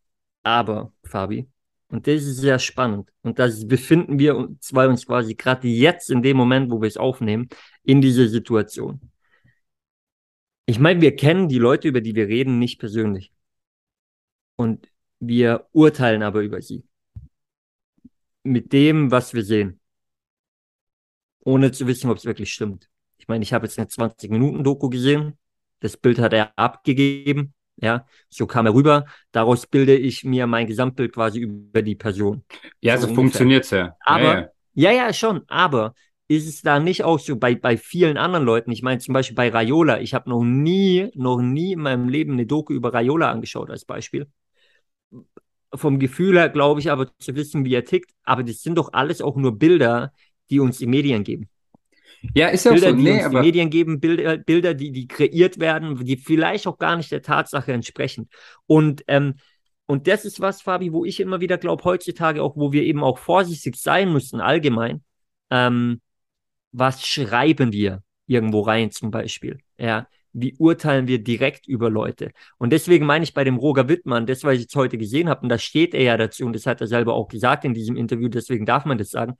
[0.46, 1.48] aber, Fabi,
[1.88, 3.12] und das ist sehr spannend.
[3.22, 6.88] Und da befinden wir uns, zwei uns quasi gerade jetzt in dem Moment, wo wir
[6.88, 7.48] es aufnehmen,
[7.82, 9.10] in dieser Situation.
[10.66, 13.32] Ich meine, wir kennen die Leute, über die wir reden, nicht persönlich.
[14.56, 14.88] Und
[15.20, 16.84] wir urteilen aber über sie.
[18.44, 19.80] Mit dem, was wir sehen.
[21.40, 22.88] Ohne zu wissen, ob es wirklich stimmt.
[23.18, 25.38] Ich meine, ich habe jetzt eine 20-Minuten-Doku gesehen.
[25.80, 27.54] Das Bild hat er abgegeben.
[27.76, 29.04] Ja, so kam er rüber.
[29.32, 32.44] Daraus bilde ich mir mein Gesamtbild quasi über die Person.
[32.80, 33.94] Ja, so, so funktioniert es ja.
[34.00, 34.92] Aber, ja, ja.
[34.92, 35.42] ja, ja, schon.
[35.48, 35.94] Aber
[36.28, 38.72] ist es da nicht auch so bei, bei vielen anderen Leuten?
[38.72, 40.00] Ich meine zum Beispiel bei Raiola.
[40.00, 43.84] Ich habe noch nie, noch nie in meinem Leben eine Doku über Raiola angeschaut als
[43.84, 44.26] Beispiel.
[45.74, 48.10] Vom Gefühl her glaube ich aber zu wissen, wie er tickt.
[48.24, 50.12] Aber das sind doch alles auch nur Bilder,
[50.48, 51.48] die uns die Medien geben.
[52.34, 52.96] Ja, ist ja Bilder, so.
[52.96, 56.66] die Nee, uns aber die Medien geben, Bilder, Bilder die, die kreiert werden, die vielleicht
[56.66, 58.28] auch gar nicht der Tatsache entsprechen.
[58.66, 59.34] Und, ähm,
[59.86, 63.02] und das ist was, Fabi, wo ich immer wieder glaube, heutzutage auch, wo wir eben
[63.04, 65.02] auch vorsichtig sein müssen, allgemein.
[65.50, 66.00] Ähm,
[66.72, 69.58] was schreiben wir irgendwo rein zum Beispiel?
[69.78, 72.32] Ja, wie urteilen wir direkt über Leute?
[72.58, 75.40] Und deswegen meine ich bei dem Roger Wittmann, das, was ich jetzt heute gesehen habe,
[75.40, 77.96] und da steht er ja dazu, und das hat er selber auch gesagt in diesem
[77.96, 79.36] Interview, deswegen darf man das sagen,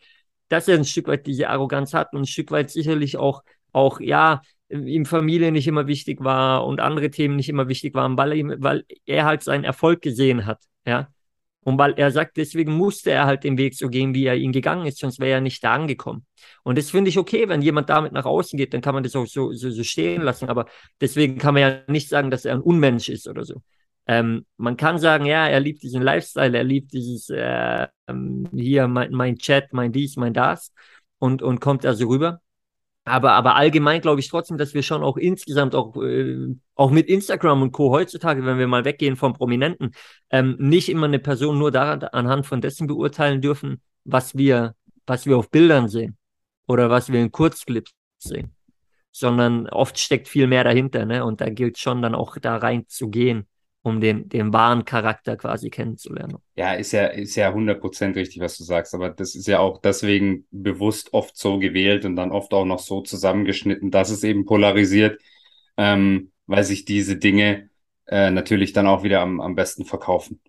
[0.49, 4.01] dass er ein Stück weit diese Arroganz hat und ein Stück weit sicherlich auch, auch
[4.01, 8.33] ja, ihm Familie nicht immer wichtig war und andere Themen nicht immer wichtig waren, weil
[8.33, 11.09] er, ihm, weil er halt seinen Erfolg gesehen hat, ja.
[11.67, 14.53] Und weil er sagt, deswegen musste er halt den Weg so gehen, wie er ihn
[14.53, 16.25] gegangen ist, sonst wäre er nicht da angekommen.
[16.63, 19.17] Und das finde ich okay, wenn jemand damit nach außen geht, dann kann man das
[19.17, 20.49] auch so, so, so stehen lassen.
[20.49, 20.67] Aber
[21.01, 23.63] deswegen kann man ja nicht sagen, dass er ein Unmensch ist oder so.
[24.07, 28.87] Ähm, man kann sagen, ja, er liebt diesen Lifestyle, er liebt dieses äh, ähm, hier
[28.87, 30.73] mein, mein Chat, mein dies, mein das
[31.19, 32.41] und, und kommt da so rüber.
[33.05, 37.09] Aber, aber allgemein glaube ich trotzdem, dass wir schon auch insgesamt auch, äh, auch mit
[37.09, 37.91] Instagram und Co.
[37.91, 39.93] heutzutage, wenn wir mal weggehen vom Prominenten,
[40.31, 44.75] ähm, nicht immer eine Person nur daran, anhand von dessen beurteilen dürfen, was wir,
[45.07, 46.17] was wir auf Bildern sehen
[46.67, 48.55] oder was wir in Kurzclips sehen,
[49.13, 51.25] sondern oft steckt viel mehr dahinter, ne?
[51.25, 53.47] Und da gilt schon dann auch da rein zu gehen
[53.87, 56.39] um den, den wahren Charakter quasi kennenzulernen.
[56.57, 59.81] Ja, ist ja, ist ja 100% richtig, was du sagst, aber das ist ja auch
[59.81, 64.45] deswegen bewusst oft so gewählt und dann oft auch noch so zusammengeschnitten, dass es eben
[64.45, 65.23] polarisiert,
[65.77, 67.71] ähm, weil sich diese Dinge
[68.09, 70.41] äh, natürlich dann auch wieder am, am besten verkaufen.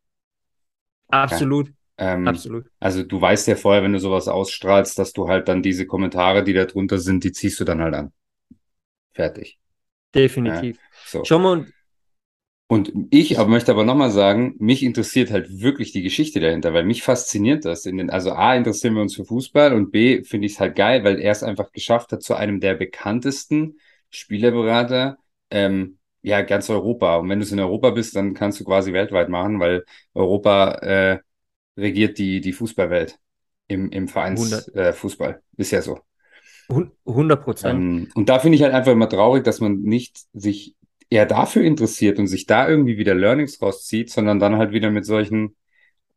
[1.09, 1.67] Absolut.
[1.99, 2.13] Ja.
[2.13, 2.65] Ähm, Absolut.
[2.79, 6.43] Also du weißt ja vorher, wenn du sowas ausstrahlst, dass du halt dann diese Kommentare,
[6.43, 8.13] die da drunter sind, die ziehst du dann halt an.
[9.13, 9.59] Fertig.
[10.15, 10.77] Definitiv.
[10.77, 11.23] Ja, so.
[11.23, 11.67] Schau mal,
[12.67, 16.83] und ich aber möchte aber nochmal sagen, mich interessiert halt wirklich die Geschichte dahinter, weil
[16.83, 17.85] mich fasziniert das.
[17.85, 20.75] In den, also A, interessieren wir uns für Fußball und B, finde ich es halt
[20.75, 25.17] geil, weil er es einfach geschafft hat, zu einem der bekanntesten Spielerberater,
[25.49, 27.15] ähm, ja, ganz Europa.
[27.17, 30.71] Und wenn du es in Europa bist, dann kannst du quasi weltweit machen, weil Europa
[30.79, 31.19] äh,
[31.77, 33.17] regiert die, die Fußballwelt
[33.67, 35.31] im, im Vereinsfußball.
[35.31, 35.99] Äh, ist ja so.
[36.69, 37.79] 100 Prozent.
[37.79, 40.75] Ähm, und da finde ich halt einfach immer traurig, dass man nicht sich
[41.09, 45.05] eher dafür interessiert und sich da irgendwie wieder Learnings rauszieht, sondern dann halt wieder mit
[45.05, 45.55] solchen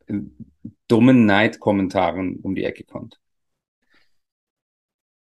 [0.06, 0.14] äh,
[0.88, 3.20] dummen Neidkommentaren um die Ecke kommt.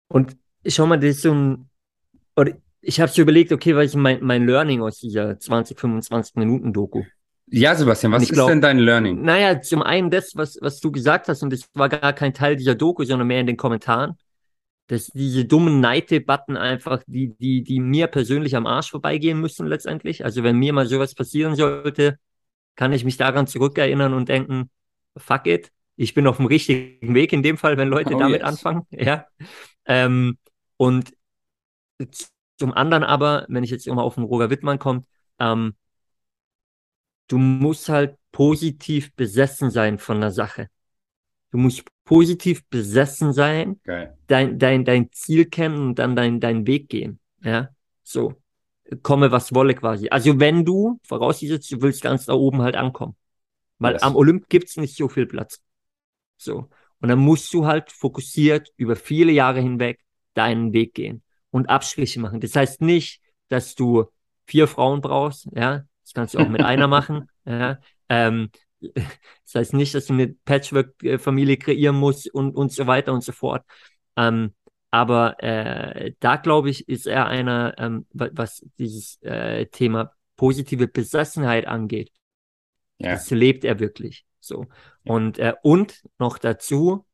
[0.08, 1.70] Und schau mal, das ist so ein,
[2.36, 6.36] oder ich habe so überlegt, okay, was ist mein, mein Learning aus dieser 20, 25
[6.36, 7.02] Minuten Doku?
[7.46, 9.22] Ja, Sebastian, was ist glaub, denn dein Learning?
[9.22, 12.56] Naja, zum einen das, was, was du gesagt hast, und das war gar kein Teil
[12.56, 14.16] dieser Doku, sondern mehr in den Kommentaren
[14.86, 20.24] dass diese dummen Neiddebatten einfach, die, die, die mir persönlich am Arsch vorbeigehen müssen letztendlich.
[20.24, 22.18] Also wenn mir mal sowas passieren sollte,
[22.76, 24.70] kann ich mich daran zurückerinnern und denken,
[25.16, 28.40] fuck it, ich bin auf dem richtigen Weg in dem Fall, wenn Leute oh, damit
[28.40, 28.48] yes.
[28.48, 28.86] anfangen.
[28.90, 29.26] Ja.
[29.86, 30.38] Ähm,
[30.76, 31.14] und
[32.56, 35.02] zum anderen aber, wenn ich jetzt immer auf den Roger Wittmann komme,
[35.38, 35.74] ähm,
[37.28, 40.68] du musst halt positiv besessen sein von der Sache.
[41.54, 44.18] Du musst positiv besessen sein, Geil.
[44.26, 47.20] dein, dein, dein Ziel kennen und dann dein, deinen Weg gehen.
[47.44, 47.68] Ja,
[48.02, 48.34] so.
[49.04, 50.08] Komme, was wolle quasi.
[50.08, 53.14] Also wenn du, vorausgesetzt, du willst ganz da oben halt ankommen.
[53.78, 54.02] Weil yes.
[54.02, 55.62] am Olymp gibt's nicht so viel Platz.
[56.38, 56.70] So.
[57.00, 60.00] Und dann musst du halt fokussiert über viele Jahre hinweg
[60.34, 62.40] deinen Weg gehen und Abstriche machen.
[62.40, 64.06] Das heißt nicht, dass du
[64.48, 65.84] vier Frauen brauchst, ja.
[66.02, 67.78] Das kannst du auch mit einer machen, ja.
[68.08, 68.50] Ähm,
[68.94, 73.32] das heißt nicht, dass du eine Patchwork-Familie kreieren musst und, und so weiter und so
[73.32, 73.64] fort.
[74.16, 74.54] Ähm,
[74.90, 81.66] aber äh, da glaube ich, ist er einer, ähm, was dieses äh, Thema positive Besessenheit
[81.66, 82.10] angeht,
[82.98, 83.12] Ja.
[83.12, 84.24] Das lebt er wirklich.
[84.40, 84.66] So.
[85.04, 87.06] Und, äh, und noch dazu,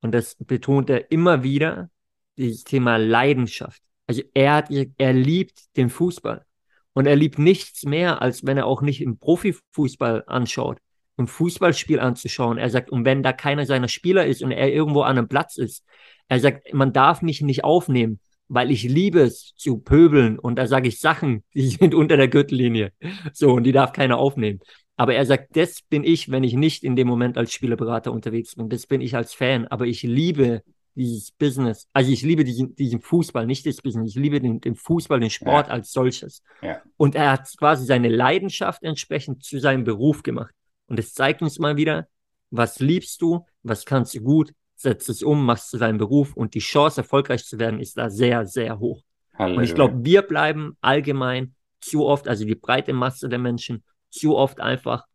[0.00, 1.90] und das betont er immer wieder,
[2.36, 3.82] dieses Thema Leidenschaft.
[4.06, 6.44] Also er hat, er liebt den Fußball.
[6.94, 10.78] Und er liebt nichts mehr, als wenn er auch nicht im Profifußball anschaut,
[11.16, 12.58] ein Fußballspiel anzuschauen.
[12.58, 15.56] Er sagt, und wenn da keiner seiner Spieler ist und er irgendwo an einem Platz
[15.56, 15.84] ist,
[16.28, 20.66] er sagt, man darf mich nicht aufnehmen, weil ich liebe es zu pöbeln und da
[20.66, 22.92] sage ich Sachen, die sind unter der Gürtellinie.
[23.32, 24.60] So, und die darf keiner aufnehmen.
[24.96, 28.54] Aber er sagt, das bin ich, wenn ich nicht in dem Moment als Spielerberater unterwegs
[28.54, 28.68] bin.
[28.68, 29.66] Das bin ich als Fan.
[29.66, 30.62] Aber ich liebe
[30.94, 31.88] dieses Business.
[31.92, 34.10] Also ich liebe diesen, diesen Fußball, nicht das Business.
[34.10, 35.72] Ich liebe den, den Fußball, den Sport ja.
[35.72, 36.42] als solches.
[36.60, 36.82] Ja.
[36.96, 40.54] Und er hat quasi seine Leidenschaft entsprechend zu seinem Beruf gemacht.
[40.86, 42.08] Und es zeigt uns mal wieder,
[42.50, 46.54] was liebst du, was kannst du gut, setzt es um, machst zu deinem Beruf und
[46.54, 49.02] die Chance, erfolgreich zu werden, ist da sehr, sehr hoch.
[49.34, 49.58] Halleluja.
[49.58, 54.36] Und ich glaube, wir bleiben allgemein zu oft, also die breite Masse der Menschen, zu
[54.36, 55.06] oft einfach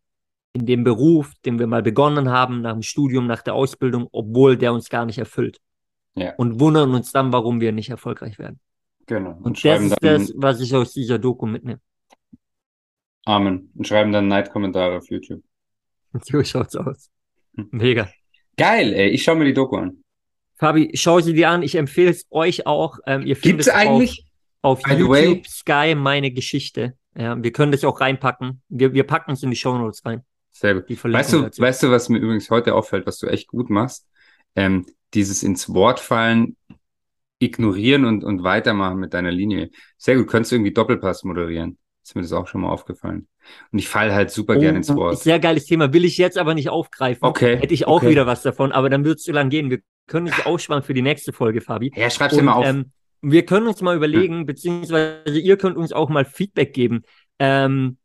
[0.52, 4.56] in dem Beruf, den wir mal begonnen haben, nach dem Studium, nach der Ausbildung, obwohl
[4.56, 5.58] der uns gar nicht erfüllt.
[6.18, 6.34] Ja.
[6.36, 8.60] Und wundern uns dann, warum wir nicht erfolgreich werden.
[9.06, 9.30] Genau.
[9.30, 11.80] Und, und das ist das, was ich aus dieser Doku mitnehme.
[13.24, 13.70] Amen.
[13.74, 15.42] Und schreiben dann Neidkommentare auf YouTube.
[16.24, 17.10] So schaut's aus.
[17.56, 17.68] Hm.
[17.70, 18.08] Mega.
[18.56, 19.10] Geil, ey.
[19.10, 20.02] Ich schaue mir die Doku an.
[20.56, 21.62] Fabi, schau sie dir an.
[21.62, 22.98] Ich empfehle es euch auch.
[23.06, 24.26] Ähm, ihr findet Gibt's eigentlich
[24.62, 25.42] auf, auf YouTube way?
[25.46, 26.96] Sky meine Geschichte.
[27.16, 28.62] Ja, wir können das auch reinpacken.
[28.68, 30.24] Wir, wir packen es in die Show Notes rein.
[30.50, 30.88] Sehr gut.
[31.04, 34.08] Weißt du, weißt du, was mir übrigens heute auffällt, was du echt gut machst?
[34.56, 36.56] Ähm, dieses ins Wort fallen,
[37.38, 39.70] ignorieren und, und weitermachen mit deiner Linie.
[39.96, 40.28] Sehr gut.
[40.28, 41.78] Könntest du irgendwie Doppelpass moderieren?
[42.02, 43.28] Ist mir das auch schon mal aufgefallen.
[43.70, 45.18] Und ich falle halt super oh, gerne ins Wort.
[45.18, 45.92] Sehr geiles Thema.
[45.92, 47.24] Will ich jetzt aber nicht aufgreifen.
[47.24, 47.58] Okay.
[47.58, 48.10] Hätte ich auch okay.
[48.10, 49.70] wieder was davon, aber dann wird es zu lang gehen.
[49.70, 51.92] Wir können es aufsparen für die nächste Folge, Fabi.
[51.94, 52.66] Ja, schreib's dir mal auf.
[52.66, 57.02] Ähm, wir können uns mal überlegen, beziehungsweise ihr könnt uns auch mal Feedback geben.
[57.38, 57.98] Ähm,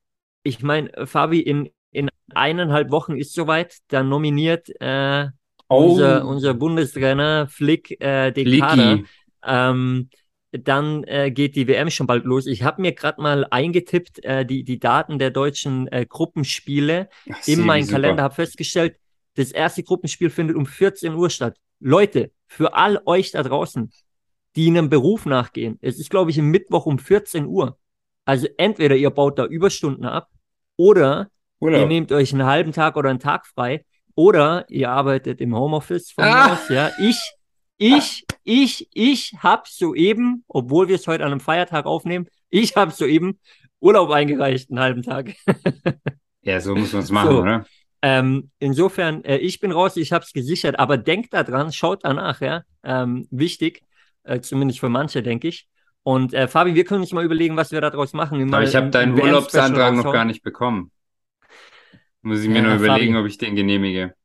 [0.44, 3.78] ich meine, Fabi, in, in eineinhalb Wochen ist soweit.
[3.88, 5.28] Da nominiert äh,
[5.74, 5.92] oh.
[5.92, 9.00] unser, unser Bundestrainer Flick äh, den Kader.
[9.46, 10.10] Ähm,
[10.52, 12.46] dann äh, geht die WM schon bald los.
[12.46, 17.48] Ich habe mir gerade mal eingetippt, äh, die, die Daten der deutschen äh, Gruppenspiele Ach,
[17.48, 18.98] in meinen Kalender, habe festgestellt,
[19.36, 21.58] das erste Gruppenspiel findet um 14 Uhr statt.
[21.80, 23.92] Leute, für all euch da draußen,
[24.56, 27.80] die einem Beruf nachgehen, es ist, glaube ich, im Mittwoch um 14 Uhr.
[28.26, 30.30] Also entweder ihr baut da Überstunden ab
[30.78, 31.82] oder Urlaub.
[31.82, 33.84] ihr nehmt euch einen halben Tag oder einen Tag frei
[34.16, 36.54] oder ihr arbeitet im Homeoffice von ah.
[36.54, 36.92] aus, ja.
[37.00, 37.20] Ich
[37.78, 42.92] ich, ich, ich habe soeben, obwohl wir es heute an einem Feiertag aufnehmen, ich habe
[42.92, 43.40] soeben
[43.80, 45.36] Urlaub eingereicht, einen halben Tag.
[46.44, 47.42] ja, so muss man es machen, so.
[47.42, 47.66] oder?
[48.02, 52.04] Ähm, insofern, äh, ich bin raus, ich habe es gesichert, aber denkt da dran, schaut
[52.04, 52.64] danach, ja.
[52.84, 53.82] Ähm, wichtig,
[54.24, 55.68] äh, zumindest für manche, denke ich.
[56.04, 58.54] Und äh, Fabi, wir können uns mal überlegen, was wir daraus machen.
[58.54, 60.92] Aber ich habe deinen Urlaubsantrag noch gar nicht bekommen.
[62.24, 63.24] Muss ich mir ja, nur überlegen, Fabi.
[63.24, 64.16] ob ich den genehmige.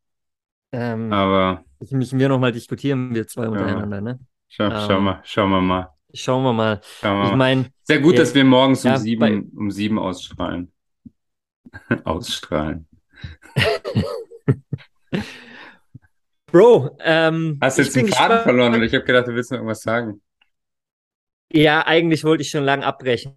[0.70, 4.02] Ähm, aber das müssen wir nochmal diskutieren, wir zwei untereinander, ja.
[4.02, 4.18] ne?
[4.48, 5.88] Schau, ähm, schau mal, schauen wir mal.
[6.14, 6.80] Schauen wir mal.
[7.00, 7.66] Schauen wir ich meine.
[7.82, 9.42] Sehr gut, äh, dass wir morgens um ja, sieben, bei...
[9.58, 10.72] um sieben ausstrahlen.
[12.04, 12.87] ausstrahlen.
[16.46, 19.58] Bro, ähm, hast du jetzt den Faden verloren oder ich habe gedacht, du willst noch
[19.58, 20.22] irgendwas sagen.
[21.52, 23.34] Ja, eigentlich wollte ich schon lange abbrechen,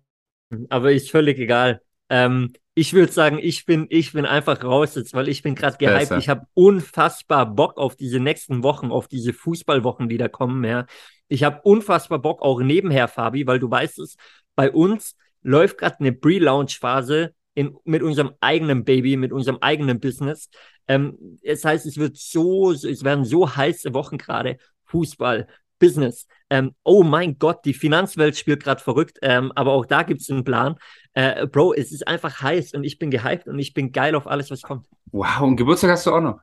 [0.69, 1.82] aber ist völlig egal.
[2.12, 5.78] Ähm, ich würde sagen, ich bin, ich bin einfach raus jetzt, weil ich bin gerade
[5.78, 6.12] gehypt.
[6.19, 10.63] Ich habe unfassbar Bock auf diese nächsten Wochen, auf diese Fußballwochen, die da kommen.
[10.65, 10.86] Ja.
[11.30, 14.17] Ich habe unfassbar Bock auch nebenher, Fabi, weil du weißt es,
[14.56, 20.50] bei uns läuft gerade eine Pre-Launch-Phase mit unserem eigenen Baby, mit unserem eigenen Business.
[20.88, 24.58] Ähm, das heißt, es wird so, es werden so heiße Wochen gerade.
[24.86, 25.47] Fußball,
[25.82, 26.28] Business.
[26.50, 30.30] Ähm, oh mein Gott, die Finanzwelt spielt gerade verrückt, ähm, aber auch da gibt es
[30.30, 30.76] einen Plan.
[31.13, 34.28] Äh, Bro, es ist einfach heiß und ich bin gehypt und ich bin geil auf
[34.28, 34.88] alles, was kommt.
[35.12, 36.39] Wow, und Geburtstag hast du auch noch?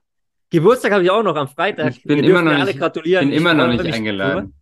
[0.50, 1.90] Geburtstag habe ich auch noch am Freitag.
[1.90, 3.28] Ich bin Wir immer noch nicht, gratulieren.
[3.28, 4.54] bin immer noch nicht eingeladen.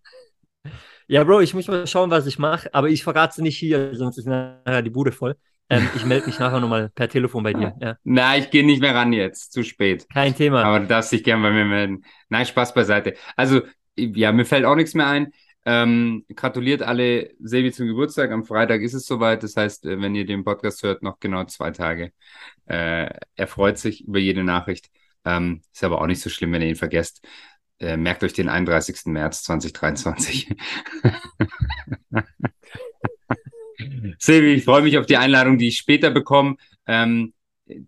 [1.09, 3.95] Ja, Bro, ich muss mal schauen, was ich mache, aber ich verrate es nicht hier,
[3.95, 5.37] sonst ist nachher die Bude voll.
[5.69, 7.75] Ähm, ich melde mich nachher nochmal per Telefon bei dir.
[7.81, 7.97] Ja.
[8.05, 9.53] Na, ich gehe nicht mehr ran jetzt.
[9.53, 10.07] Zu spät.
[10.13, 10.63] Kein Thema.
[10.65, 12.05] Aber du darfst dich gerne bei mir melden.
[12.29, 13.15] Nein, Spaß beiseite.
[13.37, 13.63] Also,
[13.97, 15.33] ja, mir fällt auch nichts mehr ein.
[15.69, 18.31] Ähm, gratuliert alle Sevi zum Geburtstag.
[18.31, 19.43] Am Freitag ist es soweit.
[19.43, 22.13] Das heißt, äh, wenn ihr den Podcast hört, noch genau zwei Tage.
[22.67, 24.91] Äh, er freut sich über jede Nachricht.
[25.25, 27.27] Ähm, ist aber auch nicht so schlimm, wenn ihr ihn vergesst.
[27.81, 29.07] Äh, merkt euch den 31.
[29.07, 30.55] März 2023.
[34.19, 36.57] Silvi, ich freue mich auf die Einladung, die ich später bekomme.
[36.87, 37.35] Ähm,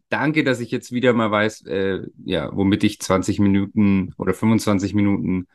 [0.08, 4.94] danke, dass ich jetzt wieder mal weiß, äh, ja, womit ich 20 Minuten oder 25
[4.94, 5.46] Minuten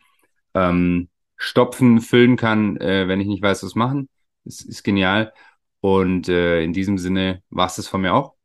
[0.53, 4.09] ähm, stopfen, füllen kann, äh, wenn ich nicht weiß, was machen.
[4.45, 5.33] Das ist genial.
[5.81, 8.35] Und äh, in diesem Sinne war es das von mir auch.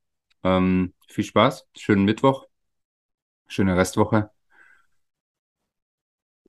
[0.44, 2.46] Ähm, viel Spaß, schönen Mittwoch,
[3.46, 4.30] schöne Restwoche.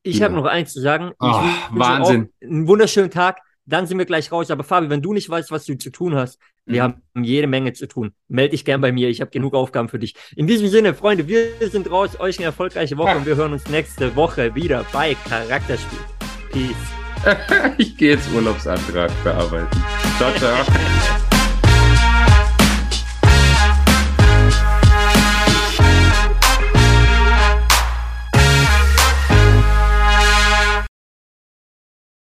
[0.04, 0.26] Ich Ja.
[0.26, 1.12] habe noch eins zu sagen.
[1.20, 1.28] Oh,
[1.72, 2.32] Wahnsinn.
[2.42, 3.40] Einen wunderschönen Tag.
[3.70, 4.52] Dann sind wir gleich raus.
[4.52, 6.94] Aber Fabi, wenn du nicht weißt, was du zu tun hast, wir Mhm.
[7.16, 8.12] haben jede Menge zu tun.
[8.28, 9.10] Meld dich gern bei mir.
[9.10, 10.16] Ich habe genug Aufgaben für dich.
[10.36, 12.20] In diesem Sinne, Freunde, wir sind raus.
[12.20, 16.00] Euch eine erfolgreiche Woche und wir hören uns nächste Woche wieder bei Charakterspiel.
[16.52, 16.76] Peace.
[17.78, 19.84] Ich gehe jetzt Urlaubsantrag bearbeiten.
[20.18, 20.56] Ciao, ciao.